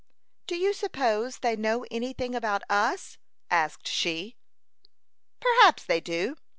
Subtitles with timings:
[0.47, 3.19] "Do you suppose they know any thing about us?"
[3.51, 4.35] asked she.
[5.39, 6.37] "Perhaps they do.